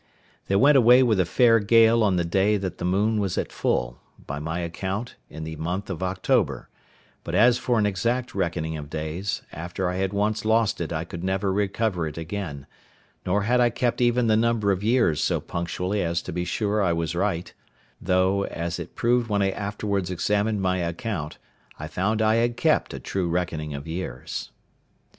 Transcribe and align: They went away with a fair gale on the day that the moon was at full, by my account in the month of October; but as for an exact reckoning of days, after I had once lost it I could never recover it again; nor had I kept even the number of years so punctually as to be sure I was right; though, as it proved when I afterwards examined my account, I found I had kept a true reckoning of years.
They 0.47 0.55
went 0.55 0.75
away 0.79 1.03
with 1.03 1.19
a 1.19 1.25
fair 1.27 1.59
gale 1.59 2.01
on 2.01 2.15
the 2.15 2.25
day 2.25 2.57
that 2.57 2.79
the 2.79 2.85
moon 2.85 3.19
was 3.19 3.37
at 3.37 3.51
full, 3.51 3.99
by 4.25 4.39
my 4.39 4.57
account 4.61 5.15
in 5.29 5.43
the 5.43 5.55
month 5.57 5.91
of 5.91 6.01
October; 6.01 6.69
but 7.23 7.35
as 7.35 7.59
for 7.59 7.77
an 7.77 7.85
exact 7.85 8.33
reckoning 8.33 8.75
of 8.77 8.89
days, 8.89 9.43
after 9.51 9.87
I 9.91 9.97
had 9.97 10.11
once 10.11 10.43
lost 10.43 10.81
it 10.81 10.91
I 10.91 11.03
could 11.05 11.23
never 11.23 11.53
recover 11.53 12.07
it 12.07 12.17
again; 12.17 12.65
nor 13.27 13.43
had 13.43 13.59
I 13.61 13.69
kept 13.69 14.01
even 14.01 14.25
the 14.25 14.35
number 14.35 14.71
of 14.71 14.81
years 14.83 15.21
so 15.21 15.39
punctually 15.39 16.01
as 16.01 16.23
to 16.23 16.33
be 16.33 16.45
sure 16.45 16.81
I 16.81 16.93
was 16.93 17.13
right; 17.13 17.53
though, 18.01 18.45
as 18.45 18.79
it 18.79 18.95
proved 18.95 19.29
when 19.29 19.43
I 19.43 19.51
afterwards 19.51 20.09
examined 20.09 20.63
my 20.63 20.77
account, 20.79 21.37
I 21.77 21.85
found 21.85 22.23
I 22.23 22.37
had 22.37 22.57
kept 22.57 22.95
a 22.95 22.99
true 22.99 23.29
reckoning 23.29 23.75
of 23.75 23.87
years. 23.87 24.49